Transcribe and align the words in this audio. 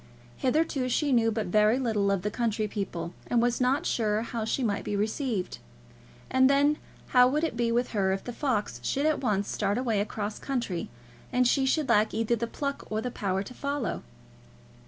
Hitherto 0.37 0.89
she 0.89 1.11
knew 1.11 1.31
but 1.31 1.45
very 1.45 1.77
little 1.77 2.09
of 2.09 2.23
the 2.23 2.31
county 2.31 2.67
people, 2.67 3.13
and 3.27 3.39
was 3.39 3.61
not 3.61 3.85
sure 3.85 4.23
how 4.23 4.45
she 4.45 4.63
might 4.63 4.83
be 4.83 4.95
received; 4.95 5.59
and 6.31 6.49
then 6.49 6.79
how 7.09 7.27
would 7.27 7.43
it 7.43 7.55
be 7.55 7.71
with 7.71 7.89
her 7.91 8.11
if 8.11 8.23
the 8.23 8.33
fox 8.33 8.79
should 8.83 9.05
at 9.05 9.21
once 9.21 9.47
start 9.47 9.77
away 9.77 9.99
across 10.01 10.39
country, 10.39 10.89
and 11.31 11.47
she 11.47 11.67
should 11.67 11.87
lack 11.87 12.15
either 12.15 12.35
the 12.35 12.47
pluck 12.47 12.83
or 12.89 12.99
the 12.99 13.11
power 13.11 13.43
to 13.43 13.53
follow? 13.53 14.01